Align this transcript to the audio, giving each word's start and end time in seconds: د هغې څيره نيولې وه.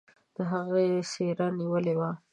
د 0.35 0.37
هغې 0.51 0.87
څيره 1.11 1.47
نيولې 1.59 1.93
وه. 1.99 2.11